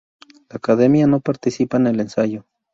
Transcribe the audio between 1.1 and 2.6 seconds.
participa en el ensayo.